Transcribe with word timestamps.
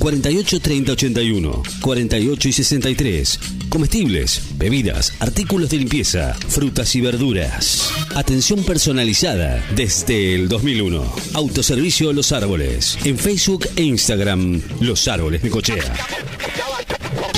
48 0.00 0.60
30 0.60 0.92
81, 0.92 1.62
48 1.82 2.48
y 2.48 2.52
63. 2.52 3.40
Comestibles, 3.68 4.42
bebidas, 4.56 5.12
artículos 5.20 5.68
de 5.68 5.76
limpieza, 5.76 6.34
frutas 6.48 6.94
y 6.96 7.02
verduras. 7.02 7.92
Atención 8.16 8.64
personalizada 8.64 9.62
desde 9.76 10.34
el 10.34 10.48
2001. 10.48 11.04
Autoservicio 11.34 12.14
Los 12.14 12.32
Árboles. 12.32 12.98
En 13.04 13.18
Facebook 13.18 13.68
e 13.76 13.82
Instagram, 13.82 14.62
Los 14.80 15.06
Árboles 15.06 15.42
de 15.42 15.50
Cochea. 15.50 15.94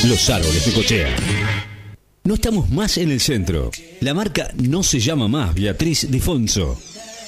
Los 0.07 0.31
Árboles 0.31 0.65
de 0.65 0.73
Cochea. 0.73 1.17
No 2.23 2.35
estamos 2.35 2.71
más 2.71 2.97
en 2.99 3.11
el 3.11 3.21
centro. 3.21 3.73
La 4.01 4.15
marca 4.15 4.53
no 4.57 4.85
se 4.85 5.01
llama 5.01 5.27
más 5.27 5.53
Beatriz 5.53 6.09
Difonso. 6.09 6.81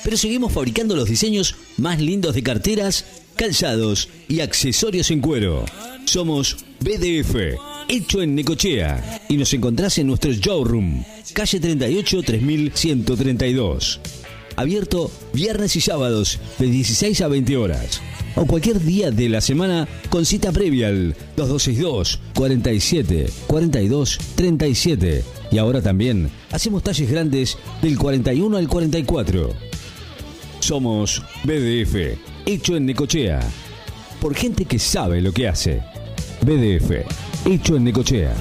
Pero 0.05 0.19
seguimos 0.19 0.53
fabricando 0.53 0.95
los 0.95 1.09
diseños 1.09 1.57
más 1.79 2.01
lindos 2.01 2.35
de 2.35 2.43
carteras, 2.43 3.07
calzados 3.37 4.09
y 4.29 4.41
accesorios 4.41 5.11
en 5.11 5.21
cuero. 5.21 5.65
Somos 6.05 6.59
BDF, 6.81 7.35
hecho 7.89 8.21
en 8.21 8.35
Necochea. 8.35 9.23
Y 9.31 9.39
nos 9.39 9.53
encontrás 9.55 9.97
en 9.97 10.09
nuestro 10.09 10.31
showroom, 10.31 11.03
calle 11.33 11.59
38 11.59 12.23
3132. 12.23 14.01
Abierto 14.57 15.11
viernes 15.33 15.75
y 15.75 15.81
sábados 15.81 16.39
de 16.59 16.67
16 16.67 17.23
a 17.23 17.29
20 17.29 17.57
horas. 17.57 18.01
O 18.37 18.47
cualquier 18.47 18.81
día 18.81 19.11
de 19.11 19.29
la 19.29 19.41
semana 19.41 19.89
con 20.11 20.27
cita 20.27 20.53
previa 20.53 20.89
al 20.89 21.17
2262 21.37 22.21
47 22.35 23.31
42 23.47 24.19
37. 24.35 25.25
Y 25.51 25.59
ahora 25.59 25.81
también 25.81 26.31
hacemos 26.51 26.83
talles 26.83 27.11
grandes 27.11 27.57
del 27.81 27.99
41 27.99 28.57
al 28.57 28.69
44. 28.69 29.55
Somos 30.65 31.23
BDF, 31.43 32.17
hecho 32.47 32.75
en 32.75 32.87
Necochea. 32.87 33.39
Por 34.19 34.35
gente 34.35 34.65
que 34.65 34.79
sabe 34.79 35.21
lo 35.21 35.31
que 35.31 35.47
hace. 35.47 35.83
BDF, 36.41 37.05
hecho 37.45 37.77
en 37.77 37.85
Necochea. 37.85 38.35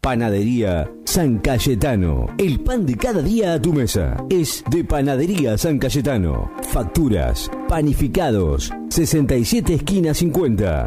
Panadería 0.00 0.88
San 1.04 1.40
Cayetano. 1.40 2.28
El 2.38 2.60
pan 2.60 2.86
de 2.86 2.96
cada 2.96 3.20
día 3.20 3.54
a 3.54 3.60
tu 3.60 3.72
mesa. 3.72 4.24
Es 4.30 4.62
de 4.70 4.84
Panadería 4.84 5.58
San 5.58 5.80
Cayetano. 5.80 6.52
Facturas, 6.70 7.50
panificados. 7.68 8.70
67 8.90 9.74
esquina 9.74 10.14
50. 10.14 10.86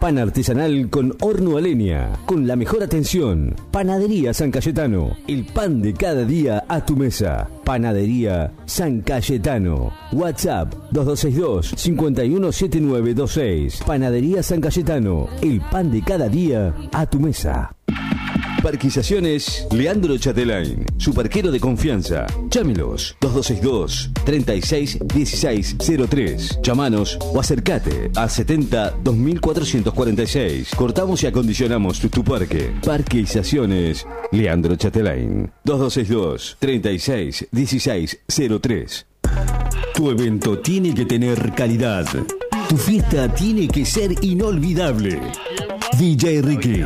Pan 0.00 0.16
artesanal 0.16 0.88
con 0.88 1.14
horno 1.20 1.58
a 1.58 1.60
leña. 1.60 2.12
Con 2.24 2.46
la 2.46 2.56
mejor 2.56 2.82
atención. 2.82 3.54
Panadería 3.70 4.32
San 4.32 4.50
Cayetano. 4.50 5.14
El 5.28 5.44
pan 5.44 5.82
de 5.82 5.92
cada 5.92 6.24
día 6.24 6.64
a 6.68 6.82
tu 6.82 6.96
mesa. 6.96 7.50
Panadería 7.64 8.50
San 8.64 9.02
Cayetano. 9.02 9.92
WhatsApp 10.12 10.72
2262 10.92 11.74
517926. 11.76 13.82
Panadería 13.86 14.42
San 14.42 14.62
Cayetano. 14.62 15.28
El 15.42 15.60
pan 15.60 15.90
de 15.90 16.00
cada 16.00 16.30
día 16.30 16.74
a 16.92 17.04
tu 17.04 17.20
mesa. 17.20 17.70
Parquizaciones 18.62 19.66
Leandro 19.70 20.18
Chatelain, 20.18 20.84
su 20.98 21.14
parquero 21.14 21.50
de 21.50 21.58
confianza. 21.58 22.26
Llámelos 22.50 23.16
2262 23.20 24.10
36 24.24 24.98
16 25.14 25.76
03. 26.08 26.60
Llamanos 26.62 27.18
o 27.20 27.40
acercate 27.40 28.10
a 28.14 28.28
70 28.28 28.96
2446. 29.02 30.74
Cortamos 30.74 31.22
y 31.22 31.26
acondicionamos 31.26 32.00
tu, 32.00 32.08
tu 32.08 32.22
parque. 32.22 32.70
Parquizaciones 32.84 34.06
Leandro 34.30 34.76
Chatelain 34.76 35.50
2262 35.64 36.56
36 36.58 37.48
16 37.50 38.20
03. 38.60 39.06
Tu 39.94 40.10
evento 40.10 40.58
tiene 40.58 40.94
que 40.94 41.06
tener 41.06 41.54
calidad. 41.54 42.06
Tu 42.68 42.76
fiesta 42.76 43.32
tiene 43.34 43.68
que 43.68 43.84
ser 43.84 44.14
inolvidable. 44.22 45.18
DJ 45.96 46.40
Ricky, 46.40 46.84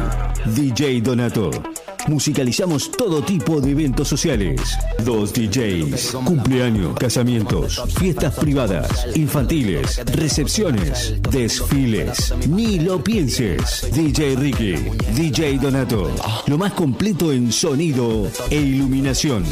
DJ 0.54 1.00
Donato. 1.00 1.73
Musicalizamos 2.08 2.90
todo 2.90 3.22
tipo 3.22 3.60
de 3.60 3.70
eventos 3.70 4.08
sociales. 4.08 4.76
Dos 5.04 5.32
DJs, 5.32 6.16
cumpleaños, 6.24 6.96
casamientos, 6.98 7.80
fiestas 7.98 8.34
privadas, 8.34 9.06
infantiles, 9.14 10.04
recepciones, 10.06 11.14
desfiles. 11.30 12.34
Ni 12.48 12.78
lo 12.78 13.02
pienses. 13.02 13.86
DJ 13.92 14.36
Ricky, 14.36 14.74
DJ 15.14 15.58
Donato. 15.58 16.10
Lo 16.46 16.58
más 16.58 16.72
completo 16.74 17.32
en 17.32 17.50
sonido 17.50 18.30
e 18.50 18.56
iluminación. 18.56 19.44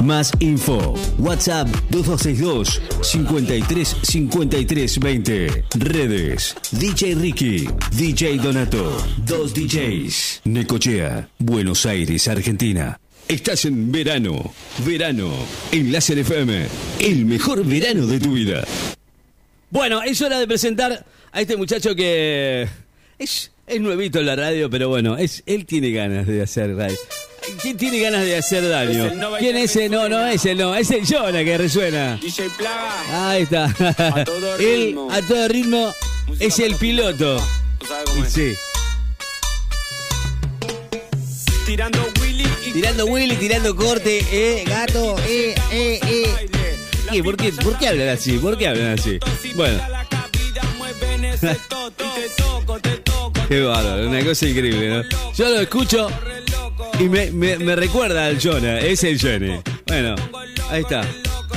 Más 0.00 0.32
info. 0.40 0.94
WhatsApp 1.18 1.68
2262 1.90 2.80
53 3.02 3.96
53 4.02 4.98
20. 4.98 5.64
Redes. 5.78 6.54
DJ 6.72 7.14
Ricky, 7.14 7.68
DJ 7.96 8.38
Donato. 8.38 8.92
Dos 9.26 9.52
DJs. 9.54 10.42
Necochea, 10.44 11.01
Buenos 11.38 11.86
Aires, 11.86 12.28
Argentina. 12.28 12.98
Estás 13.28 13.64
en 13.64 13.90
verano. 13.92 14.52
Verano. 14.84 15.32
En 15.70 15.90
Láser 15.92 16.18
FM. 16.18 16.66
El 17.00 17.24
mejor 17.24 17.64
verano 17.64 18.06
de 18.06 18.18
tu 18.20 18.32
vida. 18.32 18.64
Bueno, 19.70 20.02
es 20.02 20.20
hora 20.20 20.38
de 20.38 20.46
presentar 20.46 21.04
a 21.32 21.40
este 21.40 21.56
muchacho 21.56 21.94
que 21.94 22.68
es, 23.18 23.50
es 23.66 23.80
nuevito 23.80 24.18
en 24.18 24.26
la 24.26 24.36
radio, 24.36 24.68
pero 24.68 24.88
bueno, 24.88 25.16
es, 25.16 25.42
él 25.46 25.64
tiene 25.64 25.90
ganas 25.92 26.26
de 26.26 26.42
hacer 26.42 26.74
radio. 26.76 26.96
¿Quién 27.60 27.76
tiene 27.76 27.98
ganas 28.00 28.24
de 28.24 28.36
hacer 28.36 28.68
daño? 28.68 29.06
Es 29.06 29.12
el 29.12 29.18
no 29.18 29.30
baila 29.30 29.38
¿Quién 29.38 29.56
es 29.56 29.70
ese? 29.76 29.88
No, 29.88 30.08
no, 30.08 30.26
es 30.26 30.44
el 30.46 30.58
no, 30.58 30.74
es 30.76 30.90
el 30.90 31.06
Jonah 31.06 31.42
que 31.42 31.58
resuena. 31.58 32.16
DJ 32.22 32.48
Plaga. 32.58 33.30
Ahí 33.30 33.42
está. 33.42 33.64
A 33.64 34.24
todo 34.24 34.56
Él, 34.58 34.86
ritmo. 34.88 35.08
a 35.10 35.22
todo 35.22 35.48
ritmo, 35.48 35.92
es 36.38 36.58
el 36.58 36.74
piloto. 36.76 37.42
Tú 37.78 37.86
sabes 37.86 38.04
cómo 38.10 38.22
Y 38.24 38.26
es. 38.26 38.32
sí. 38.32 38.52
Tirando 41.72 42.06
Willy 42.20 42.44
y 42.66 42.72
Tirando 42.72 43.06
Willy, 43.06 43.34
tirando 43.36 43.74
corte, 43.74 44.22
eh, 44.30 44.62
gato, 44.66 45.16
eh, 45.20 45.54
eh, 45.70 45.98
eh. 46.06 46.48
¿Qué? 47.10 47.24
¿Por 47.24 47.34
qué, 47.34 47.50
¿Por 47.50 47.78
qué 47.78 47.88
hablan 47.88 48.08
así? 48.08 48.36
¿Por 48.36 48.58
qué 48.58 48.68
hablan 48.68 48.98
así? 48.98 49.18
Bueno, 49.54 49.80
qué 53.48 53.62
bárbaro, 53.62 54.06
una 54.06 54.22
cosa 54.22 54.46
increíble, 54.46 54.90
¿no? 54.90 55.02
Yo 55.34 55.48
lo 55.48 55.60
escucho 55.60 56.10
y 57.00 57.04
me, 57.04 57.30
me, 57.30 57.56
me 57.56 57.74
recuerda 57.74 58.26
al 58.26 58.38
Jonah, 58.38 58.78
es 58.78 59.02
el 59.04 59.18
Jonah. 59.18 59.62
Bueno, 59.86 60.14
ahí 60.68 60.82
está. 60.82 61.08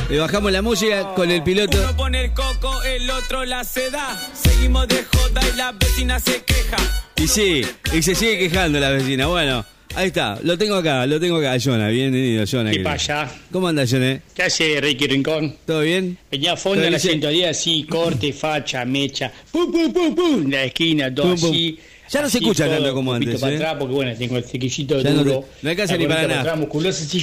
Le 0.09 0.17
bajamos 0.17 0.49
la 0.49 0.61
música 0.61 1.13
con 1.13 1.29
el 1.29 1.43
piloto. 1.43 1.77
Uno 1.77 1.97
pone 1.97 2.23
el 2.23 2.33
coco, 2.33 2.83
el 2.83 3.09
otro 3.09 3.43
la 3.43 3.65
seda. 3.65 4.17
Seguimos 4.33 4.87
de 4.87 5.03
joda 5.03 5.41
y 5.53 5.57
la 5.57 5.73
vecina 5.73 6.21
se 6.21 6.41
queja. 6.45 6.77
Y 7.17 7.27
sí, 7.27 7.65
y 7.91 8.01
se 8.01 8.15
sigue 8.15 8.39
quejando 8.39 8.79
la 8.79 8.91
vecina. 8.91 9.27
Bueno, 9.27 9.65
ahí 9.95 10.07
está, 10.07 10.39
lo 10.43 10.57
tengo 10.57 10.75
acá, 10.75 11.05
lo 11.05 11.19
tengo 11.19 11.37
acá, 11.37 11.57
Jonah. 11.63 11.89
Bienvenido, 11.89 12.43
Jonah. 12.49 12.71
¿Qué 12.71 12.79
pasa? 12.79 13.31
¿Cómo 13.51 13.67
anda, 13.67 13.85
Jonah? 13.89 14.19
¿Qué 14.33 14.43
hace 14.43 14.79
Ricky 14.81 15.07
Rincón? 15.07 15.55
¿Todo 15.65 15.81
bien? 15.81 16.17
Venía 16.31 16.53
a 16.53 16.57
fondo 16.57 16.83
en 16.83 16.91
la 16.93 16.99
110, 16.99 17.49
así, 17.49 17.83
corte, 17.83 18.33
facha, 18.33 18.83
mecha, 18.85 19.31
pum, 19.51 19.71
pum, 19.71 19.91
pum, 19.93 20.15
pum, 20.15 20.49
la 20.51 20.65
esquina, 20.65 21.13
todo 21.13 21.27
Pum, 21.31 21.39
pum. 21.39 21.49
así. 21.51 21.79
Ya 22.11 22.21
no 22.21 22.29
se 22.29 22.37
escucha 22.37 22.67
tanto 22.69 22.93
como 22.93 23.13
antes, 23.13 23.39
para 23.41 23.53
¿eh? 23.53 23.55
atrás, 23.55 23.75
porque 23.79 23.95
bueno, 23.95 24.13
tengo 24.15 24.37
el 24.37 24.43
cequillito 24.43 25.01
no 25.01 25.11
duro. 25.11 25.39
te- 25.41 25.63
no 25.63 25.69
alcanza 25.71 25.97
ni 25.97 26.05
para 26.05 26.27
nada. 26.27 26.41
atrás, 26.41 26.59
musculosa, 26.59 27.03
así. 27.03 27.19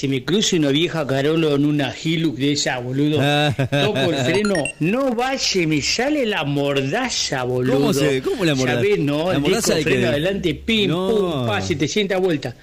Se 0.00 0.08
me 0.08 0.24
cruza 0.24 0.56
una 0.56 0.70
vieja 0.70 1.06
Carolo 1.06 1.54
en 1.56 1.66
una 1.66 1.92
Hilux 1.94 2.38
de 2.38 2.52
esa, 2.52 2.78
boludo. 2.78 3.18
Toco 3.70 3.98
el 4.10 4.16
freno, 4.24 4.54
no 4.78 5.14
va, 5.14 5.36
se 5.36 5.66
me 5.66 5.82
sale 5.82 6.24
la 6.24 6.42
mordaza, 6.44 7.42
boludo. 7.42 7.74
¿Cómo 7.74 7.92
se- 7.92 8.22
cómo 8.22 8.46
la 8.46 8.54
mordaza? 8.54 8.76
¿Sabés, 8.78 8.98
no? 8.98 9.28
¿La 9.28 9.34
El 9.34 9.40
mordaza 9.42 9.74
disco 9.74 9.90
freno 9.90 10.08
adelante, 10.08 10.54
pim, 10.54 10.88
No. 10.90 11.08
pum, 11.10 11.46
pa, 11.46 11.60
700 11.60 12.18
vueltas. 12.18 12.54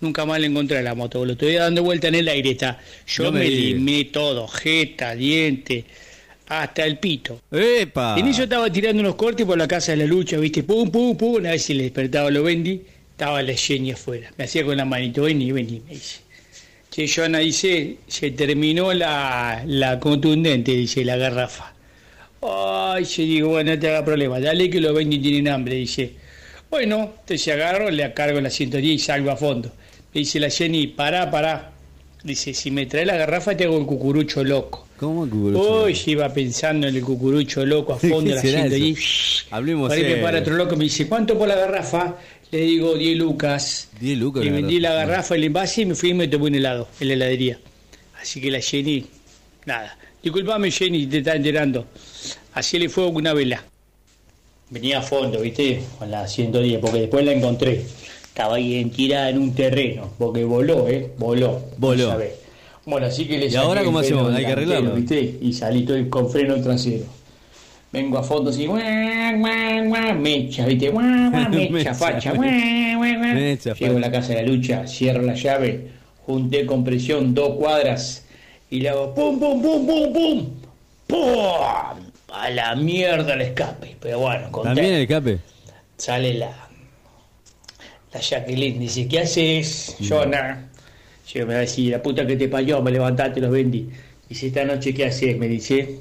Nunca 0.00 0.24
más 0.24 0.40
le 0.40 0.46
encontré 0.46 0.82
la 0.82 0.94
moto, 0.94 1.18
boludo. 1.18 1.32
Estoy 1.34 1.52
dando 1.52 1.82
vuelta 1.82 2.08
en 2.08 2.14
el 2.14 2.28
aire, 2.28 2.52
está. 2.52 2.78
Yo 3.06 3.24
No 3.24 3.32
me 3.32 3.40
me, 3.40 3.50
limé 3.50 4.04
todo, 4.04 4.48
jeta, 4.48 5.14
diente, 5.14 5.84
hasta 6.48 6.86
el 6.86 6.98
pito. 6.98 7.42
¡Epa! 7.52 8.16
En 8.18 8.26
eso 8.28 8.44
estaba 8.44 8.72
tirando 8.72 9.00
unos 9.02 9.16
cortes 9.16 9.44
por 9.44 9.58
la 9.58 9.68
casa 9.68 9.92
de 9.92 9.98
la 9.98 10.04
lucha, 10.06 10.38
viste, 10.38 10.62
pum, 10.62 10.90
pum, 10.90 11.14
pum, 11.14 11.34
una 11.34 11.50
vez 11.50 11.62
se 11.62 11.74
le 11.74 11.82
despertaba 11.82 12.30
lo 12.30 12.42
Bendy, 12.42 12.80
estaba 13.10 13.42
la 13.42 13.52
Jenny 13.52 13.90
afuera. 13.90 14.32
Me 14.38 14.44
hacía 14.44 14.64
con 14.64 14.78
la 14.78 14.86
manito, 14.86 15.24
vení, 15.24 15.52
vení, 15.52 15.82
me 15.86 15.92
dice. 15.92 16.20
Che, 16.96 17.06
Joana 17.06 17.40
dice, 17.40 17.98
se 18.06 18.30
terminó 18.30 18.90
la, 18.94 19.62
la 19.66 20.00
contundente, 20.00 20.72
dice, 20.72 21.04
la 21.04 21.16
garrafa. 21.16 21.74
Ay, 22.40 23.04
yo 23.04 23.22
digo, 23.22 23.48
bueno, 23.50 23.74
no 23.74 23.78
te 23.78 23.90
haga 23.90 24.02
problema, 24.02 24.40
dale 24.40 24.70
que 24.70 24.80
los 24.80 24.94
Bendy 24.94 25.18
tienen 25.18 25.48
hambre, 25.48 25.74
dice. 25.74 26.14
Bueno, 26.70 27.12
entonces 27.20 27.48
agarro, 27.52 27.90
le 27.90 28.14
cargo 28.14 28.40
la 28.40 28.48
110 28.48 28.94
y 28.94 28.98
salgo 28.98 29.30
a 29.30 29.36
fondo. 29.36 29.70
Me 30.14 30.20
dice 30.20 30.40
la 30.40 30.48
Jenny, 30.48 30.86
pará, 30.86 31.30
pará. 31.30 31.70
Dice, 32.24 32.54
si 32.54 32.70
me 32.70 32.86
trae 32.86 33.04
la 33.04 33.18
garrafa 33.18 33.54
te 33.54 33.64
hago 33.64 33.78
el 33.78 33.84
cucurucho 33.84 34.42
loco. 34.42 34.86
¿Cómo 34.96 35.28
cucurucho? 35.28 35.84
Uy, 35.84 35.92
yo 35.92 36.10
iba 36.12 36.32
pensando 36.32 36.88
en 36.88 36.96
el 36.96 37.02
cucurucho 37.02 37.66
loco 37.66 37.92
a 37.92 37.98
fondo, 37.98 38.34
¿Qué 38.40 38.52
la 38.52 38.62
allí. 38.62 38.96
Hablemos 39.50 39.90
me 39.90 39.96
serio. 39.96 40.22
para 40.22 40.38
otro 40.38 40.54
loco 40.54 40.76
me 40.76 40.84
dice, 40.84 41.06
¿cuánto 41.06 41.36
por 41.38 41.46
la 41.46 41.56
garrafa? 41.56 42.16
Le 42.50 42.60
digo 42.60 42.94
10 42.94 43.18
lucas. 43.18 43.88
10 44.00 44.18
lucas 44.18 44.44
Le 44.44 44.50
la 44.50 44.56
vendí 44.56 44.80
la 44.80 44.92
garrafa. 44.92 45.34
el 45.34 45.44
envase 45.44 45.82
y 45.82 45.86
me 45.86 45.94
fui 45.94 46.10
y 46.10 46.14
me 46.14 46.28
tomé 46.28 46.46
un 46.46 46.54
helado 46.54 46.88
en 47.00 47.08
la 47.08 47.14
heladería. 47.14 47.58
Así 48.20 48.40
que 48.40 48.50
la 48.50 48.60
Jenny, 48.60 49.06
nada, 49.66 49.96
Disculpame, 50.26 50.72
Jenny, 50.72 51.06
te 51.06 51.18
está 51.18 51.36
enterando. 51.36 51.86
Así 52.54 52.80
le 52.80 52.88
fue 52.88 53.06
una 53.06 53.32
vela. 53.32 53.62
Venía 54.70 54.98
a 54.98 55.02
fondo, 55.02 55.40
¿viste? 55.40 55.80
Con 55.98 56.10
la 56.10 56.26
110, 56.26 56.80
porque 56.80 57.02
después 57.02 57.24
la 57.24 57.30
encontré. 57.32 57.84
Estaba 58.24 58.56
ahí 58.56 58.74
en, 58.74 58.90
tirada 58.90 59.30
en 59.30 59.38
un 59.38 59.54
terreno, 59.54 60.12
porque 60.18 60.42
voló, 60.42 60.88
¿eh? 60.88 61.12
Voló. 61.16 61.62
Voló. 61.78 62.18
no. 62.18 62.24
Bueno, 62.86 63.06
así 63.06 63.26
que 63.26 63.38
le 63.38 63.46
¿Y 63.46 63.54
ahora 63.54 63.80
el 63.80 63.86
cómo 63.86 64.00
hacemos? 64.00 64.34
Hay 64.34 64.44
que 64.44 64.52
arreglarlo. 64.52 64.94
¿viste? 64.94 65.38
Y 65.40 65.52
salí 65.52 65.84
todo 65.84 66.10
con 66.10 66.28
freno 66.28 66.60
trasero. 66.60 67.04
Vengo 67.92 68.18
a 68.18 68.22
fondo 68.22 68.50
así, 68.50 68.66
guau, 68.66 68.80
guau, 68.80 69.88
guau, 69.88 70.14
mecha, 70.18 70.66
¿viste? 70.66 70.90
Guau, 70.90 71.30
guau, 71.30 71.48
mecha, 71.50 71.70
Mecha, 71.70 71.94
facha, 71.94 72.32
guau, 72.32 72.48
guau, 72.48 73.14
guau. 73.18 73.34
Mecha, 73.34 73.74
Llego 73.74 73.96
a 73.96 74.00
la 74.00 74.10
casa 74.10 74.34
de 74.34 74.42
la 74.42 74.48
lucha, 74.48 74.86
cierro 74.86 75.22
la 75.22 75.34
llave, 75.34 75.88
junté 76.26 76.66
con 76.66 76.84
presión 76.84 77.34
dos 77.34 77.56
cuadras 77.56 78.26
y 78.70 78.80
le 78.80 78.88
hago 78.88 79.14
pum, 79.14 79.38
pum, 79.38 79.62
pum, 79.62 79.86
pum, 79.86 80.12
pum. 80.12 80.46
¡Pum! 81.06 82.10
A 82.32 82.50
la 82.50 82.74
mierda 82.74 83.34
el 83.34 83.42
escape. 83.42 83.96
Pero 84.00 84.18
bueno, 84.18 84.50
contento. 84.50 84.74
¿También 84.74 84.94
el 84.96 85.02
escape? 85.02 85.38
Sale 85.96 86.34
la, 86.34 86.50
la 88.12 88.20
Jacqueline, 88.20 88.80
dice, 88.80 89.06
¿qué 89.08 89.20
haces, 89.20 89.96
Jonah? 90.06 90.68
Yo 91.32 91.46
me 91.46 91.54
va 91.54 91.58
a 91.58 91.62
decir, 91.62 91.92
la 91.92 92.02
puta 92.02 92.26
que 92.26 92.36
te 92.36 92.48
parió, 92.48 92.82
me 92.82 92.90
levantaste, 92.90 93.40
los 93.40 93.50
vendí. 93.50 93.88
Dice, 94.28 94.48
esta 94.48 94.64
noche, 94.64 94.92
¿qué 94.92 95.06
haces? 95.06 95.38
Me 95.38 95.46
dice. 95.48 96.00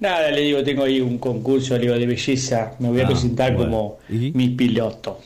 Nada, 0.00 0.30
le 0.30 0.42
digo, 0.42 0.62
tengo 0.62 0.84
ahí 0.84 1.00
un 1.00 1.18
concurso, 1.18 1.74
le 1.74 1.80
digo, 1.82 1.94
de 1.94 2.06
belleza, 2.06 2.72
me 2.78 2.88
voy 2.88 3.00
a 3.00 3.04
Ah, 3.04 3.08
presentar 3.08 3.54
bueno. 3.54 3.70
como 3.70 3.98
¿Y? 4.08 4.30
mi 4.32 4.48
piloto. 4.50 5.20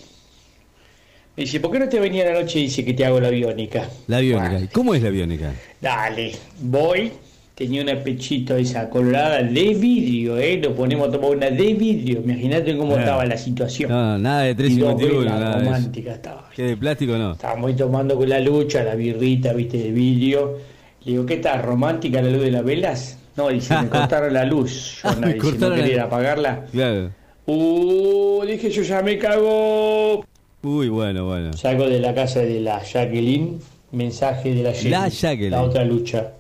Me 1.37 1.45
dice, 1.45 1.61
¿por 1.61 1.71
qué 1.73 1.79
no 1.79 1.89
te 1.89 1.99
venía 2.01 2.25
la 2.31 2.41
noche 2.41 2.59
y 2.61 2.63
dice 2.65 2.85
que 2.85 2.93
te 2.95 3.05
hago 3.05 3.21
la 3.21 3.31
biónica? 3.31 3.87
La 4.07 4.21
biónica. 4.21 4.51
Bueno, 4.51 4.65
¿Y 4.65 4.69
¿Cómo 4.69 4.95
es 4.95 5.03
la 5.03 5.11
biónica? 5.11 5.53
Dale, 5.81 6.33
voy. 6.61 7.13
Tenía 7.55 7.83
una 7.83 8.03
pechito 8.03 8.57
esa 8.57 8.89
colorada 8.89 9.43
de 9.43 9.75
vidrio, 9.75 10.39
¿eh? 10.39 10.59
Lo 10.63 10.75
ponemos 10.75 11.09
a 11.09 11.13
tomar 11.13 11.31
una 11.37 11.51
de 11.51 11.75
vidrio. 11.75 12.21
Imagínate 12.25 12.75
cómo 12.77 12.97
Ah. 12.97 13.01
estaba 13.01 13.25
la 13.27 13.37
situación. 13.37 13.91
No, 13.91 14.17
nada 14.19 14.43
de 14.43 14.51
Y 14.53 14.55
dos 14.55 14.97
351, 14.97 15.19
velas, 15.21 15.35
nada 15.41 15.57
de 15.59 15.65
romántica 15.65 16.13
estaba. 16.15 16.51
¿Qué 16.57 16.63
de 16.63 16.77
plástico 16.79 17.17
no? 17.19 17.33
Estábamos 17.33 17.69
ahí 17.71 17.77
tomando 17.77 18.17
con 18.17 18.29
la 18.29 18.41
lucha, 18.41 18.83
la 18.83 18.95
birrita, 18.95 19.53
viste, 19.53 19.77
de 19.79 19.91
vidrio. 19.93 20.59
Le 21.05 21.13
digo, 21.13 21.27
¿qué 21.27 21.37
tal? 21.37 21.63
¿Romántica 21.63 22.23
la 22.23 22.31
luz 22.31 22.43
de 22.43 22.51
las 22.51 22.65
velas? 22.65 23.19
No, 23.37 23.49
dice, 23.49 23.75
me 23.81 23.89
cortaron 23.91 24.33
la 24.33 24.45
luz. 24.45 25.01
Yo 25.03 25.09
Ah, 25.09 25.17
no, 25.21 25.69
la- 25.69 25.75
quería 25.77 26.05
apagarla. 26.05 26.67
Claro. 26.71 27.11
Uh, 27.47 28.45
dije, 28.47 28.71
yo 28.71 28.83
ya 28.83 29.03
me 29.03 29.19
cago. 29.19 30.25
Uy, 30.63 30.89
bueno, 30.89 31.27
bueno. 31.27 31.53
Salgo 31.55 31.89
de 31.89 31.99
la 31.99 32.15
casa 32.15 32.41
de 32.41 32.61
la 32.61 32.83
Jacqueline, 32.83 33.59
mensaje 33.91 34.55
de 34.55 34.63
la 34.63 34.73
Jenny, 34.73 34.91
La 34.91 35.09
Jacqueline. 35.09 35.51
la 35.51 35.63
otra 35.63 35.85
lucha. 35.85 36.31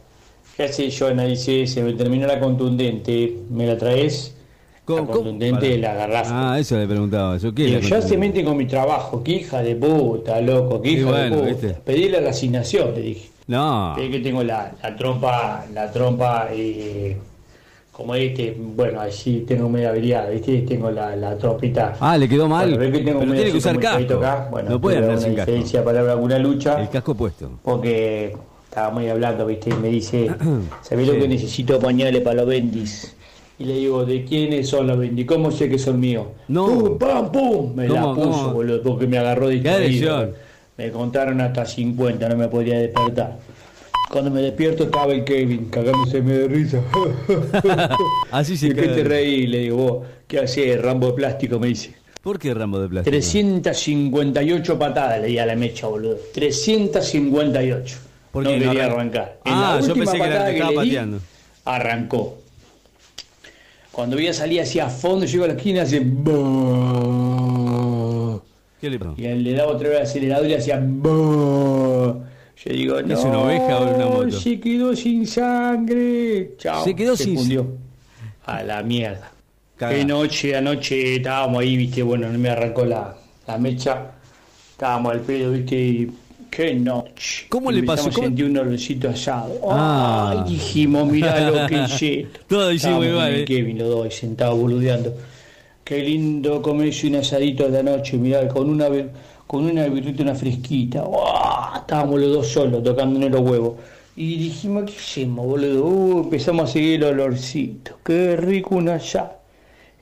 ¿Qué 0.56 0.64
hace 0.64 0.90
Jonah? 0.90 1.24
Dice, 1.24 1.66
se 1.66 1.82
me 1.82 1.94
terminó 1.94 2.26
la 2.26 2.38
contundente, 2.38 3.36
¿me 3.50 3.66
la 3.66 3.76
traes? 3.76 4.34
¿Cómo- 4.84 5.00
la 5.00 5.06
contundente 5.06 5.68
de 5.70 5.78
la 5.78 5.94
garrafa. 5.94 6.52
Ah, 6.54 6.58
eso 6.60 6.76
le 6.78 6.86
preguntaba. 6.86 7.36
¿Yo 7.38 7.52
qué? 7.54 7.64
Digo, 7.64 7.80
ya 7.80 8.00
se 8.02 8.16
meten 8.18 8.44
con 8.44 8.56
mi 8.56 8.66
trabajo, 8.66 9.22
qué 9.24 9.32
hija 9.32 9.62
de 9.62 9.74
puta, 9.76 10.40
loco, 10.40 10.82
qué 10.82 10.90
Y 10.90 10.92
hija 10.98 11.06
bueno, 11.10 11.36
de 11.36 11.54
puta. 11.54 11.66
¿viste? 11.66 11.80
Pedirle 11.84 12.20
la 12.20 12.30
asignación, 12.30 12.94
te 12.94 13.00
dije. 13.00 13.28
No. 13.46 13.96
Es 13.96 14.10
que 14.10 14.20
tengo 14.20 14.42
la, 14.42 14.72
la 14.82 14.96
trompa, 14.96 15.64
la 15.74 15.90
trompa, 15.90 16.48
eh, 16.52 17.16
como 17.90 18.14
este, 18.14 18.56
bueno, 18.58 19.00
así 19.00 19.44
tengo 19.46 19.68
media 19.68 19.90
habilidad, 19.90 20.30
¿viste? 20.30 20.62
Tengo 20.62 20.90
la, 20.90 21.14
la 21.16 21.36
trompita. 21.36 21.94
Ah, 22.00 22.16
le 22.16 22.28
quedó 22.28 22.48
mal. 22.48 22.74
Bueno, 22.74 22.92
que 22.92 22.98
tengo 23.00 23.18
Pero 23.20 23.30
medio 23.30 23.34
tiene 23.34 23.50
que 23.52 23.58
usar 23.58 23.78
casco. 23.78 24.14
acá. 24.14 24.48
Bueno, 24.50 24.70
no 24.70 24.80
puede 24.80 24.98
andar 24.98 25.18
sin 25.18 25.34
casco. 25.34 25.52
de 25.52 25.82
palabra 25.82 26.14
con 26.14 26.24
una 26.24 26.38
lucha, 26.38 26.80
El 26.80 26.88
casco 26.88 27.14
puesto. 27.14 27.50
porque 27.62 28.34
estábamos 28.64 29.02
ahí 29.02 29.08
hablando, 29.10 29.44
¿viste? 29.44 29.70
Y 29.70 29.74
me 29.74 29.88
dice, 29.88 30.30
¿sabés 30.82 31.06
lo 31.06 31.14
que 31.14 31.28
necesito 31.28 31.78
pañales 31.78 32.22
para 32.22 32.36
los 32.36 32.46
bendis? 32.46 33.14
Y 33.58 33.64
le 33.64 33.74
digo, 33.74 34.04
¿de 34.06 34.24
quiénes 34.24 34.68
son 34.68 34.86
los 34.86 34.98
bendis? 34.98 35.26
¿Cómo 35.26 35.50
sé 35.50 35.68
que 35.68 35.78
son 35.78 36.00
míos? 36.00 36.26
No. 36.48 36.66
¡Pum, 36.66 36.98
pam, 36.98 37.30
pum! 37.30 37.74
Me 37.74 37.86
la 37.86 38.00
¿Cómo, 38.00 38.14
puso, 38.14 38.52
boludo, 38.54 38.82
porque 38.82 39.06
me 39.06 39.18
agarró 39.18 39.46
agresión. 39.48 40.32
Me 40.82 40.90
contaron 40.90 41.40
hasta 41.40 41.64
50, 41.64 42.28
no 42.28 42.36
me 42.36 42.48
podía 42.48 42.76
despertar. 42.80 43.38
Cuando 44.10 44.32
me 44.32 44.42
despierto 44.42 44.82
estaba 44.84 45.12
el 45.12 45.22
Kevin 45.22 45.66
cagándose 45.70 46.20
de 46.20 46.48
risa. 46.48 46.80
Así 48.32 48.56
se 48.56 48.70
¿De 48.70 48.74
qué 48.74 48.80
caga. 48.82 48.94
te 48.96 49.04
reí? 49.04 49.46
Le 49.46 49.58
digo, 49.60 49.76
vos, 49.76 50.06
¿qué 50.26 50.40
haces, 50.40 50.82
Rambo 50.82 51.06
de 51.06 51.12
plástico? 51.12 51.60
Me 51.60 51.68
dice. 51.68 51.94
¿Por 52.20 52.36
qué 52.40 52.52
Rambo 52.52 52.80
de 52.80 52.88
plástico? 52.88 53.12
358 53.12 54.76
patadas 54.76 55.20
le 55.20 55.28
di 55.28 55.38
a 55.38 55.46
la 55.46 55.54
mecha, 55.54 55.86
boludo. 55.86 56.16
358. 56.34 57.96
¿Por 58.32 58.42
no 58.42 58.50
qué 58.50 58.58
quería 58.58 58.86
arran- 58.86 58.92
arrancar. 58.92 59.38
En 59.44 59.52
Ah, 59.52 59.74
la 59.76 59.80
yo 59.80 59.86
última 59.86 60.04
pensé 60.04 60.18
que 60.18 60.28
la- 60.30 60.50
estaba 60.50 60.70
le 60.72 60.74
di, 60.74 60.76
pateando. 60.90 61.18
arrancó. 61.64 62.38
Cuando 63.92 64.16
voy 64.16 64.26
a 64.26 64.32
salir 64.34 64.60
hacia 64.60 64.88
fondo, 64.88 65.26
llego 65.26 65.44
a 65.44 65.48
la 65.48 65.52
esquina, 65.54 65.82
hace... 65.82 66.00
¿Qué 68.82 68.90
le 68.90 68.98
pasó? 68.98 69.14
Y 69.16 69.24
él 69.24 69.42
le 69.44 69.54
daba 69.54 69.72
otra 69.72 69.88
vez 69.88 69.96
al 69.98 70.02
acelerador 70.04 70.44
y 70.44 70.48
le 70.50 70.56
hacía... 70.58 70.78
"Boo". 70.84 72.22
Yo 72.64 72.72
digo, 72.72 73.00
no, 73.02 73.14
¿Es 73.14 73.24
una 73.24 73.38
oveja 73.38 73.78
o 73.78 73.94
una 73.96 74.06
moto? 74.06 74.30
se 74.40 74.60
quedó 74.60 74.94
sin 74.94 75.26
sangre. 75.26 76.50
Chao, 76.58 76.84
Se 76.84 76.94
quedó 76.94 77.16
sin- 77.16 77.36
fundió. 77.36 77.66
A 78.44 78.62
la 78.62 78.82
mierda. 78.82 79.30
Cagá. 79.76 79.94
Qué 79.96 80.04
noche, 80.04 80.54
anoche 80.56 81.16
estábamos 81.16 81.60
ahí, 81.62 81.76
viste, 81.76 82.02
bueno, 82.02 82.28
no 82.28 82.38
me 82.38 82.50
arrancó 82.50 82.84
la, 82.84 83.16
la 83.46 83.58
mecha. 83.58 84.12
Estábamos 84.72 85.12
al 85.12 85.20
pedo, 85.20 85.52
viste, 85.52 85.76
y 85.76 86.10
qué 86.50 86.74
noche. 86.74 87.46
¿Cómo 87.48 87.70
le 87.70 87.82
pasó? 87.84 88.10
¿Cómo- 88.10 88.26
sentir 88.26 88.44
un 88.46 88.58
olorcito 88.58 89.08
asado. 89.08 89.58
Ah. 89.70 90.44
Ay, 90.44 90.52
dijimos, 90.52 91.08
mirá 91.10 91.50
lo 91.50 91.66
que 91.68 91.84
esto. 91.84 92.40
Todo 92.48 92.70
hicimos 92.72 93.06
igual, 93.06 93.32
el 93.32 93.40
eh. 93.40 93.44
Kevin, 93.44 93.78
los 93.78 93.88
dos, 93.88 94.14
sentados 94.14 94.58
boludeando. 94.58 95.16
Qué 95.84 95.98
lindo 95.98 96.62
comerse 96.62 97.08
un 97.08 97.16
asadito 97.16 97.68
de 97.68 97.82
la 97.82 97.96
noche, 97.96 98.16
mirá, 98.16 98.46
con 98.48 98.70
una, 98.70 98.86
con 99.46 99.64
una 99.64 99.86
birrita, 99.88 100.22
una 100.22 100.34
fresquita. 100.34 101.04
¡Uah! 101.04 101.78
Estábamos 101.78 102.20
los 102.20 102.32
dos 102.32 102.48
solos, 102.48 102.82
tocándonos 102.82 103.30
los 103.30 103.40
huevos. 103.40 103.74
Y 104.14 104.36
dijimos, 104.36 104.84
¿qué 104.90 104.96
hacemos, 104.96 105.46
boludo? 105.46 105.84
Uh, 105.86 106.22
empezamos 106.24 106.68
a 106.70 106.72
seguir 106.72 107.02
el 107.02 107.04
olorcito. 107.04 107.98
Qué 108.04 108.36
rico 108.36 108.76
un 108.76 108.90
asado. 108.90 109.32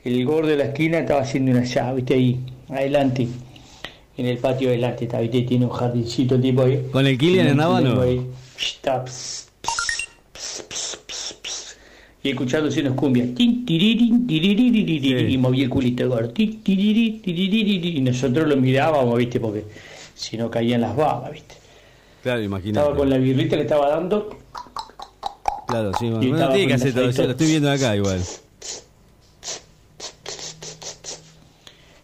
El 0.05 0.25
gordo 0.25 0.49
de 0.49 0.57
la 0.57 0.65
esquina 0.65 0.99
estaba 0.99 1.21
haciendo 1.23 1.53
una 1.53 1.61
asado, 1.61 1.97
viste, 1.97 2.15
ahí, 2.15 2.41
adelante. 2.69 3.29
En 4.17 4.27
el 4.27 4.39
patio 4.39 4.69
adelante, 4.69 5.05
está, 5.05 5.21
viste, 5.21 5.43
tiene 5.43 5.65
un 5.65 5.71
jardincito 5.71 6.39
tipo 6.41 6.63
ahí. 6.63 6.89
¿Con 6.93 7.07
el 7.07 7.17
un 7.17 7.39
en 7.39 7.61
Habano? 7.61 8.03
ahí. 8.03 8.21
Está, 8.59 9.05
ps, 9.05 9.50
Y 12.23 12.31
escuchándose 12.31 12.81
unos 12.81 12.95
cumbias. 12.95 13.29
Y 13.39 15.37
movía 15.39 15.65
el 15.65 15.71
culito 15.71 16.09
gordo. 16.09 16.33
Y 16.37 18.01
nosotros 18.03 18.49
lo 18.49 18.57
mirábamos, 18.57 19.17
viste, 19.19 19.41
porque 19.41 19.65
si 20.15 20.37
no 20.37 20.51
caían 20.51 20.83
las 20.83 20.95
babas, 20.95 21.33
viste. 21.33 21.55
Claro, 22.23 22.43
imagínate. 22.43 22.81
Estaba 22.81 22.95
con 22.97 23.09
la 23.09 23.17
birrita 23.17 23.57
que 23.57 23.63
estaba 23.63 23.89
dando. 23.89 24.37
Claro, 25.67 25.93
sí. 25.99 26.11
Bueno, 26.11 26.35
estaba 26.35 26.53
tiene 26.53 26.69
que 26.69 26.75
hacer 26.75 26.93
todo 26.93 27.09
eso. 27.09 27.23
Lo 27.23 27.31
estoy 27.31 27.47
viendo 27.47 27.71
acá 27.71 27.97
igual. 27.97 28.21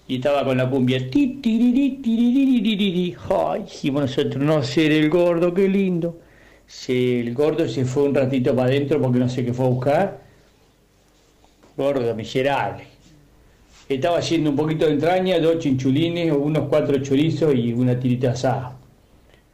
Y 0.08 0.16
estaba 0.16 0.44
con 0.44 0.56
la 0.56 0.70
cumbia. 0.70 1.00
Dijimos 3.64 4.02
nosotros, 4.02 4.42
no 4.42 4.62
ser 4.62 4.92
el 4.92 5.10
gordo, 5.10 5.52
qué 5.52 5.68
lindo. 5.68 6.20
Se- 6.66 7.20
el 7.20 7.32
gordo 7.34 7.68
se 7.68 7.84
fue 7.84 8.02
un 8.04 8.14
ratito 8.14 8.54
para 8.54 8.68
adentro 8.68 9.00
porque 9.00 9.18
no 9.18 9.28
sé 9.28 9.44
qué 9.44 9.52
fue 9.52 9.66
a 9.66 9.68
buscar. 9.68 10.20
Gordo, 11.76 12.14
miserable. 12.14 12.84
Estaba 13.88 14.18
haciendo 14.18 14.50
un 14.50 14.56
poquito 14.56 14.86
de 14.86 14.92
entraña, 14.92 15.38
dos 15.38 15.58
chinchulines, 15.58 16.32
unos 16.32 16.68
cuatro 16.68 16.98
chorizos 16.98 17.54
y 17.54 17.72
una 17.72 17.98
tirita 17.98 18.30
asada. 18.32 18.72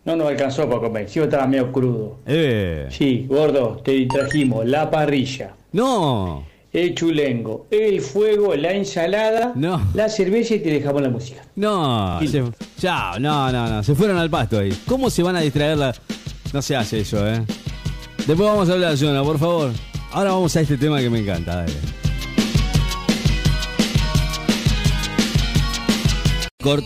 No 0.04 0.16
nos 0.16 0.28
alcanzó 0.28 0.66
para 0.68 0.80
comer, 0.80 1.08
sí, 1.08 1.20
estaba 1.20 1.46
medio 1.46 1.70
crudo. 1.70 2.18
Eh. 2.26 2.86
Sí, 2.90 3.26
gordo, 3.28 3.80
te 3.84 4.06
trajimos 4.06 4.64
la 4.66 4.90
parrilla, 4.90 5.54
No. 5.72 6.44
el 6.72 6.94
chulengo, 6.94 7.66
el 7.70 8.00
fuego, 8.00 8.54
la 8.56 8.72
ensalada, 8.72 9.52
No. 9.54 9.80
la 9.94 10.08
cerveza 10.08 10.54
y 10.54 10.60
te 10.60 10.70
dejamos 10.70 11.02
la 11.02 11.10
música. 11.10 11.42
No. 11.56 12.18
Y- 12.22 12.26
se- 12.28 12.42
Chao. 12.78 13.20
No, 13.20 13.52
no, 13.52 13.68
no. 13.68 13.82
Se 13.82 13.94
fueron 13.94 14.16
al 14.16 14.30
pasto 14.30 14.58
ahí. 14.58 14.72
¿Cómo 14.88 15.08
se 15.10 15.22
van 15.22 15.36
a 15.36 15.40
distraer 15.40 15.76
la.? 15.76 15.94
No 16.52 16.60
se 16.60 16.76
hace 16.76 17.00
eso, 17.00 17.26
¿eh? 17.26 17.42
Después 18.18 18.48
vamos 18.48 18.68
a 18.68 18.72
hablar, 18.72 18.96
Jonah, 18.98 19.22
por 19.22 19.38
favor. 19.38 19.72
Ahora 20.10 20.32
vamos 20.32 20.54
a 20.54 20.60
este 20.60 20.76
tema 20.76 21.00
que 21.00 21.08
me 21.08 21.20
encanta. 21.20 21.64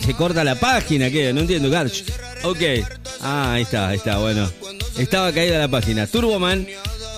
Se 0.01 0.15
corta 0.15 0.43
la 0.43 0.55
página, 0.55 1.11
¿qué? 1.11 1.33
No 1.33 1.41
entiendo, 1.41 1.69
Garch. 1.69 2.05
Ok. 2.45 2.61
Ah, 3.21 3.55
ahí 3.55 3.63
está, 3.63 3.89
ahí 3.89 3.97
está, 3.97 4.19
bueno. 4.19 4.51
Estaba 4.97 5.33
caída 5.33 5.59
la 5.59 5.69
página. 5.69 6.07
Turboman. 6.07 6.67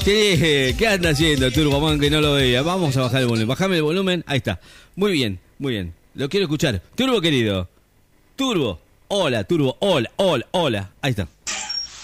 ¿Qué, 0.05 0.75
¿Qué 0.77 0.87
anda 0.89 1.11
haciendo 1.11 1.51
Turboman 1.53 2.01
que 2.01 2.11
no 2.11 2.21
lo 2.21 2.33
veía? 2.33 2.63
Vamos 2.63 2.97
a 2.97 3.03
bajar 3.03 3.21
el 3.21 3.27
volumen. 3.27 3.49
Bajame 3.49 3.77
el 3.77 3.83
volumen. 3.83 4.25
Ahí 4.27 4.39
está. 4.39 4.59
Muy 4.97 5.13
bien, 5.13 5.39
muy 5.59 5.75
bien. 5.75 5.95
Lo 6.15 6.29
quiero 6.29 6.47
escuchar. 6.47 6.83
Turbo, 6.97 7.21
querido. 7.21 7.69
Turbo. 8.35 8.81
Hola, 9.09 9.45
Turbo. 9.45 9.77
Hola, 9.81 10.11
hola, 10.17 10.47
hola. 10.51 10.91
Ahí 11.03 11.11
está. 11.11 11.29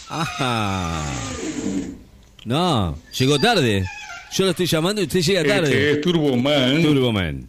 Ajá. 0.09 1.03
No, 2.45 2.99
llegó 3.19 3.39
tarde. 3.39 3.85
Yo 4.33 4.45
lo 4.45 4.51
estoy 4.51 4.67
llamando 4.67 5.01
y 5.01 5.05
usted 5.05 5.21
llega 5.21 5.41
Este 5.41 5.53
tarde. 5.55 5.91
es 5.93 6.01
Turboman, 6.01 6.83
Turboman. 6.83 7.49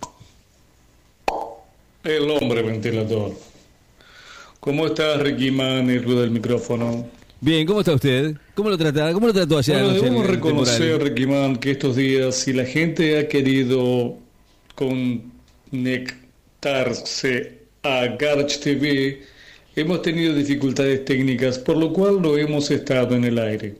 el 2.03 2.29
hombre 2.31 2.61
ventilador. 2.61 3.33
¿Cómo 4.59 4.87
estás, 4.87 5.21
Ricky 5.21 5.51
Man, 5.51 5.89
el 5.89 6.03
ruido 6.03 6.21
del 6.21 6.31
micrófono? 6.31 7.07
Bien, 7.41 7.67
¿cómo 7.67 7.81
está 7.81 7.93
usted? 7.93 8.35
¿Cómo 8.55 8.69
lo 8.69 8.77
trata? 8.77 9.11
¿Cómo 9.13 9.27
lo 9.27 9.33
trató 9.33 9.57
ayer 9.57 9.77
Bueno, 9.83 9.93
debemos 9.93 10.25
reconocer? 10.25 11.03
Ricky 11.03 11.27
Man, 11.27 11.57
que 11.57 11.71
estos 11.71 11.95
días, 11.95 12.35
si 12.35 12.53
la 12.53 12.65
gente 12.65 13.19
ha 13.19 13.27
querido 13.27 14.17
conectarse 14.75 17.59
a 17.83 18.07
Garch 18.17 18.59
TV, 18.59 19.21
hemos 19.75 20.01
tenido 20.01 20.33
dificultades 20.33 21.03
técnicas, 21.05 21.59
por 21.59 21.77
lo 21.77 21.91
cual 21.91 22.21
no 22.21 22.37
hemos 22.37 22.71
estado 22.71 23.15
en 23.15 23.23
el 23.25 23.37
aire. 23.39 23.75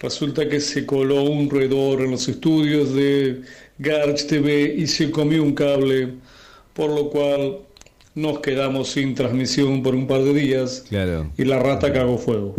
Resulta 0.00 0.48
que 0.48 0.60
se 0.60 0.84
coló 0.84 1.22
un 1.24 1.48
roedor 1.48 2.02
en 2.02 2.10
los 2.10 2.28
estudios 2.28 2.94
de 2.94 3.40
Garch 3.78 4.26
TV 4.26 4.74
y 4.76 4.86
se 4.86 5.10
comió 5.10 5.42
un 5.42 5.54
cable, 5.54 6.08
por 6.74 6.90
lo 6.90 7.08
cual 7.10 7.58
nos 8.14 8.40
quedamos 8.40 8.88
sin 8.88 9.14
transmisión 9.14 9.82
por 9.82 9.94
un 9.94 10.06
par 10.06 10.22
de 10.22 10.34
días 10.34 10.84
Claro. 10.88 11.30
y 11.36 11.44
la 11.44 11.58
rata 11.58 11.92
cagó 11.92 12.18
fuego. 12.18 12.54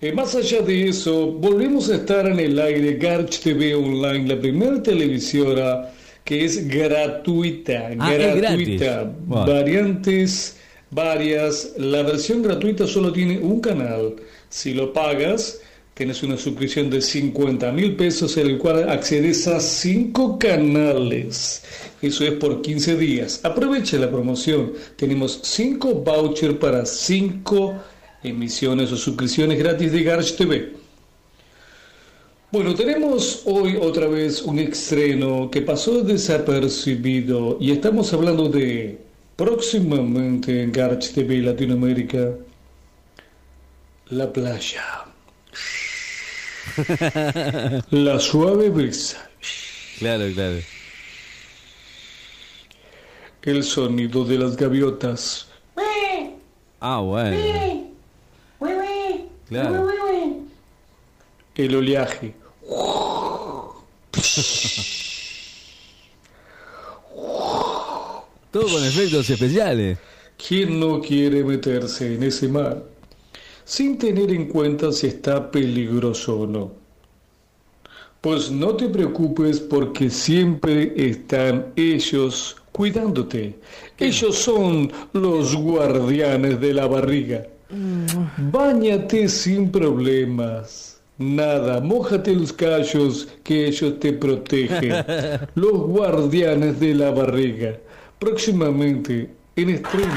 Eh, 0.00 0.12
más 0.12 0.34
allá 0.36 0.62
de 0.62 0.88
eso, 0.88 1.26
volvemos 1.32 1.90
a 1.90 1.96
estar 1.96 2.24
en 2.26 2.38
el 2.38 2.58
aire 2.60 2.94
Garch 2.94 3.40
TV 3.40 3.74
Online, 3.74 4.28
la 4.28 4.40
primera 4.40 4.80
televisora 4.80 5.92
que 6.24 6.44
es 6.44 6.68
gratuita, 6.68 7.90
Ah, 7.98 8.12
gratuita. 8.14 9.12
Bueno. 9.26 9.46
variantes 9.52 10.56
varias. 10.90 11.74
La 11.76 12.02
versión 12.02 12.42
gratuita 12.42 12.86
solo 12.86 13.12
tiene 13.12 13.38
un 13.38 13.60
canal. 13.60 14.16
Si 14.48 14.74
lo 14.74 14.92
pagas, 14.92 15.60
tienes 15.94 16.22
una 16.22 16.36
suscripción 16.36 16.90
de 16.90 17.00
50 17.00 17.72
mil 17.72 17.96
pesos 17.96 18.36
en 18.36 18.46
el 18.46 18.58
cual 18.58 18.88
accedes 18.88 19.46
a 19.48 19.60
cinco 19.60 20.38
canales. 20.38 21.62
Eso 22.00 22.24
es 22.24 22.32
por 22.32 22.62
15 22.62 22.96
días. 22.96 23.40
Aproveche 23.42 23.98
la 23.98 24.10
promoción. 24.10 24.72
Tenemos 24.96 25.40
cinco 25.42 25.94
vouchers 25.94 26.54
para 26.54 26.86
cinco 26.86 27.74
emisiones 28.22 28.92
o 28.92 28.96
suscripciones 28.96 29.58
gratis 29.58 29.92
de 29.92 30.02
Garch 30.02 30.36
TV. 30.36 30.72
Bueno, 32.50 32.74
tenemos 32.74 33.42
hoy 33.44 33.76
otra 33.78 34.06
vez 34.06 34.40
un 34.40 34.58
estreno 34.58 35.50
que 35.50 35.60
pasó 35.60 36.00
desapercibido 36.02 37.58
y 37.60 37.72
estamos 37.72 38.10
hablando 38.14 38.48
de 38.48 39.07
próximamente 39.38 40.62
en 40.64 40.72
Garch 40.72 41.12
TV 41.14 41.36
Latinoamérica, 41.38 42.32
La 44.10 44.32
Playa. 44.32 45.04
La 47.90 48.18
suave 48.18 48.68
brisa, 48.68 49.30
Claro, 50.00 50.24
claro. 50.34 50.58
el 53.42 53.62
sonido 53.64 54.24
de 54.24 54.38
las 54.38 54.56
gaviotas, 54.56 55.46
Ah, 56.80 56.98
bueno. 56.98 57.36
Claro. 59.48 59.88
el 61.54 61.74
oleaje, 61.76 62.34
Todo 68.58 68.72
con 68.72 68.84
efectos 68.84 69.30
especiales. 69.30 69.98
¿Quién 70.36 70.80
no 70.80 71.00
quiere 71.00 71.44
meterse 71.44 72.16
en 72.16 72.24
ese 72.24 72.48
mar 72.48 72.82
sin 73.64 73.96
tener 73.96 74.32
en 74.32 74.46
cuenta 74.46 74.90
si 74.90 75.06
está 75.06 75.48
peligroso 75.48 76.40
o 76.40 76.46
no? 76.48 76.72
Pues 78.20 78.50
no 78.50 78.74
te 78.74 78.88
preocupes 78.88 79.60
porque 79.60 80.10
siempre 80.10 80.92
están 80.96 81.66
ellos 81.76 82.56
cuidándote. 82.72 83.54
Ellos 83.96 84.34
son 84.34 84.90
los 85.12 85.54
guardianes 85.54 86.60
de 86.60 86.74
la 86.74 86.88
barriga. 86.88 87.46
Báñate 88.38 89.28
sin 89.28 89.70
problemas. 89.70 91.00
Nada, 91.16 91.80
mójate 91.80 92.34
los 92.34 92.52
callos 92.52 93.28
que 93.44 93.68
ellos 93.68 94.00
te 94.00 94.12
protegen. 94.12 95.04
Los 95.54 95.72
guardianes 95.72 96.78
de 96.78 96.94
la 96.94 97.10
barriga. 97.10 97.76
Próximamente 98.18 99.30
en 99.56 99.70
estreno 99.70 100.12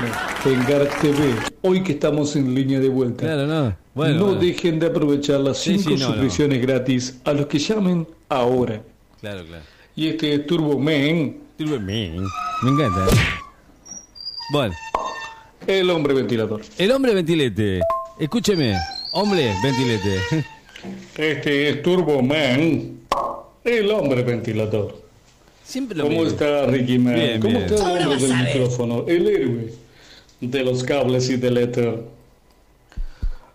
en 0.46 0.60
Garth 0.68 1.02
TV. 1.02 1.34
Hoy 1.62 1.84
que 1.84 1.94
estamos 1.94 2.36
en 2.36 2.54
línea 2.54 2.80
de 2.80 2.90
vuelta. 2.90 3.24
Claro, 3.26 3.46
no. 3.48 3.76
Bueno, 3.94 4.16
no 4.16 4.26
bueno. 4.28 4.42
dejen 4.42 4.80
de 4.80 4.88
aprovechar 4.88 5.40
las 5.40 5.58
Sí, 5.58 5.78
cinco 5.78 5.90
sí, 5.92 5.96
no, 5.96 6.00
no. 6.00 6.06
suscripciones 6.14 6.62
gratis 6.62 7.20
a 7.26 7.34
los 7.34 7.46
que 7.48 7.60
llamen 7.60 8.08
ahora. 8.30 8.82
Claro, 9.20 9.46
claro. 9.46 9.64
Y 9.96 10.08
este 10.08 10.34
es 10.34 10.48
Turbo 10.48 10.80
Man, 10.80 11.36
Turboman. 11.58 12.26
Me 12.64 12.70
encanta. 12.70 13.06
Bueno, 14.54 14.74
el 15.68 15.90
hombre 15.90 16.14
ventilador. 16.14 16.62
el 16.78 16.92
hombre 16.92 17.14
ventilete. 17.14 17.82
Escúcheme. 18.20 18.76
Hombre 19.14 19.54
ventilete. 19.64 20.20
Este 21.16 21.70
es 21.70 21.84
Turbo 21.84 22.24
Man, 22.24 22.98
el 23.64 23.92
hombre 23.92 24.24
ventilador. 24.24 25.00
Siempre 25.72 25.98
lo 25.98 26.04
¿Cómo 26.04 26.16
mismo. 26.24 26.32
está 26.32 26.66
Ricky 26.66 27.00
Man? 27.00 27.14
Bien, 27.16 27.40
¿Cómo 27.40 27.60
bien. 27.60 27.74
está 27.74 27.98
el 27.98 28.08
hombre 28.10 28.28
del 28.28 28.38
micrófono? 28.46 29.06
El 29.08 29.28
héroe 29.28 29.74
de 30.42 30.64
los 30.66 30.84
cables 30.84 31.30
y 31.30 31.38
del 31.38 31.58
éter. 31.58 32.04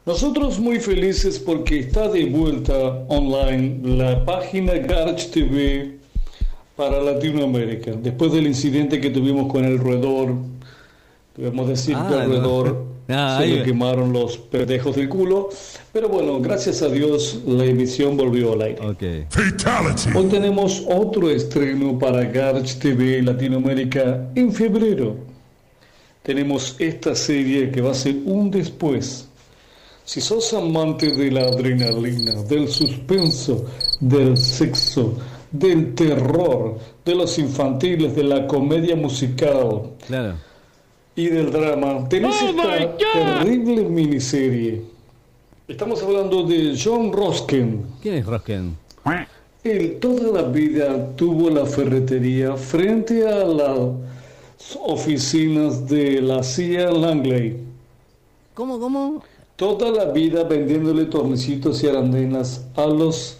Nosotros 0.06 0.58
muy 0.58 0.80
felices 0.80 1.38
porque 1.38 1.80
está 1.80 2.08
de 2.08 2.25
vuelta 2.25 2.75
online 3.08 3.80
la 3.99 4.25
página 4.25 4.73
Garch 4.78 5.30
TV 5.30 5.96
para 6.75 7.02
Latinoamérica. 7.02 7.90
Después 7.92 8.32
del 8.32 8.46
incidente 8.46 8.99
que 8.99 9.11
tuvimos 9.11 9.52
con 9.52 9.66
el 9.66 9.78
roedor, 9.78 10.37
debemos 11.37 11.68
decir 11.68 11.96
Ah, 11.99 12.06
que 12.08 12.16
no. 12.16 12.25
roedor 12.25 12.85
Ah, 13.09 13.39
se 13.41 13.47
le 13.47 13.63
quemaron 13.63 14.13
los 14.13 14.37
pendejos 14.37 14.97
del 14.97 15.09
culo. 15.09 15.51
Pero 15.93 16.09
bueno, 16.09 16.41
gracias 16.41 16.83
a 16.83 16.89
Dios 16.89 17.41
la 17.47 17.65
emisión 17.65 18.17
volvió 18.17 18.55
al 18.55 18.63
aire. 18.63 18.87
Ok. 18.87 19.03
Hoy 20.15 20.27
tenemos 20.27 20.85
otro 20.89 21.31
estreno 21.31 21.99
para 21.99 22.25
Garch 22.25 22.79
TV 22.79 23.23
Latinoamérica 23.23 24.29
en 24.35 24.53
febrero. 24.53 25.17
Tenemos 26.23 26.75
esta 26.81 27.15
serie 27.15 27.71
que 27.71 27.81
va 27.81 27.93
a 27.93 27.95
ser 27.95 28.17
un 28.25 28.51
después. 28.51 29.29
Si 30.05 30.21
sos 30.21 30.53
amante 30.55 31.13
de 31.13 31.31
la 31.31 31.43
adrenalina, 31.43 32.43
del 32.43 32.69
suspenso, 32.69 33.65
del 34.01 34.37
sexo, 34.37 35.15
del 35.53 35.95
terror, 35.95 36.79
de 37.05 37.15
los 37.15 37.39
infantiles, 37.39 38.15
de 38.17 38.25
la 38.25 38.47
comedia 38.47 38.97
musical 38.97 39.93
Claro. 40.07 40.35
Y 41.16 41.28
del 41.28 41.50
drama, 41.50 42.06
tenés 42.08 42.40
esta 42.42 42.96
terrible 42.99 43.82
miniserie. 43.85 44.82
Estamos 45.66 46.02
hablando 46.02 46.42
de 46.44 46.78
John 46.80 47.11
Rosken. 47.11 47.87
¿Quién 48.02 48.16
es 48.16 48.26
Rosken? 48.26 48.76
Él 49.64 49.99
toda 49.99 50.42
la 50.42 50.49
vida 50.49 51.16
tuvo 51.16 51.50
la 51.50 51.64
ferretería 51.66 52.54
frente 52.54 53.26
a 53.26 53.44
las 53.44 53.90
oficinas 54.85 55.88
de 55.88 56.20
la 56.20 56.42
CIA 56.42 56.90
Langley. 56.92 57.56
¿Cómo, 58.54 58.78
cómo? 58.78 59.25
Toda 59.56 59.90
la 59.90 60.12
vida 60.12 60.44
vendiéndole 60.44 61.06
tornicitos 61.06 61.82
y 61.82 61.88
arandenas 61.88 62.64
a 62.76 62.87
los 62.87 63.38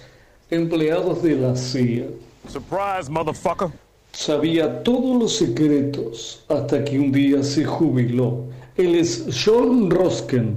empleados 0.51 1.23
de 1.23 1.37
la 1.37 1.55
CIA. 1.55 2.07
Surprise, 2.49 3.11
motherfucker. 3.11 3.69
Sabía 4.17 4.83
todos 4.83 5.21
los 5.21 5.37
secretos 5.37 6.43
hasta 6.49 6.83
que 6.83 6.99
un 6.99 7.13
día 7.13 7.43
se 7.43 7.67
jubiló. 7.67 8.47
Él 8.75 8.95
es 8.95 9.27
John 9.45 9.91
Rosken, 9.91 10.57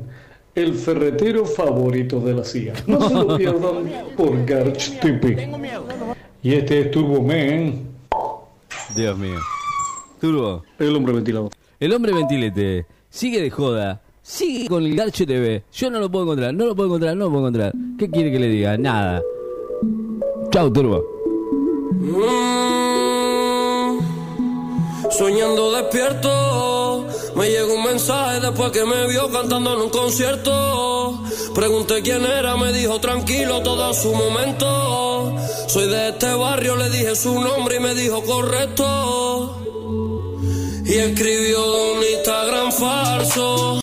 el 0.55 0.73
ferretero 0.73 1.45
favorito 1.45 2.21
de 2.21 2.33
la 2.35 2.45
CIA. 2.45 2.73
No 2.87 3.05
se 3.05 3.13
lo 3.13 3.35
pierdan 3.35 3.91
por 4.15 4.45
Garch 4.45 4.97
TV. 5.01 5.51
Y 6.41 6.53
este 6.53 6.79
es 6.79 6.91
Turbo 6.91 7.21
Man, 7.21 7.81
Dios 8.95 9.17
mío. 9.17 9.39
Turbo. 10.21 10.63
el 10.79 10.95
hombre 10.95 11.13
ventilador. 11.15 11.51
El 11.81 11.91
hombre 11.91 12.13
ventilete 12.13 12.85
sigue 13.09 13.41
de 13.41 13.49
joda. 13.49 14.01
Sigue 14.21 14.69
con 14.69 14.85
el 14.85 14.95
Garcho 14.95 15.25
TV. 15.25 15.63
Yo 15.73 15.89
no 15.91 15.99
lo 15.99 16.09
puedo 16.09 16.23
encontrar, 16.23 16.53
no 16.53 16.65
lo 16.65 16.75
puedo 16.77 16.87
encontrar, 16.87 17.17
no 17.17 17.25
lo 17.25 17.31
puedo 17.31 17.47
encontrar. 17.47 17.73
¿Qué 17.97 18.09
quiere 18.09 18.31
que 18.31 18.39
le 18.39 18.47
diga? 18.47 18.77
Nada. 18.77 19.21
Chau, 20.49 20.71
Turbo. 20.71 21.03
Soñando 25.11 25.71
despierto, 25.71 27.05
me 27.35 27.49
llegó 27.49 27.73
un 27.73 27.83
mensaje 27.83 28.39
después 28.39 28.71
que 28.71 28.85
me 28.85 29.07
vio 29.07 29.29
cantando 29.29 29.73
en 29.73 29.81
un 29.81 29.89
concierto. 29.89 31.23
Pregunté 31.55 32.01
quién 32.01 32.23
era, 32.25 32.55
me 32.57 32.71
dijo 32.71 32.99
tranquilo 32.99 33.61
todo 33.61 33.85
a 33.85 33.93
su 33.93 34.13
momento. 34.13 35.35
Soy 35.67 35.87
de 35.87 36.09
este 36.09 36.33
barrio, 36.33 36.75
le 36.75 36.89
dije 36.89 37.15
su 37.15 37.39
nombre 37.39 37.77
y 37.77 37.79
me 37.79 37.95
dijo 37.95 38.23
correcto. 38.23 39.57
Y 40.85 40.95
escribió 40.95 41.93
un 41.93 42.03
Instagram 42.03 42.71
falso. 42.71 43.69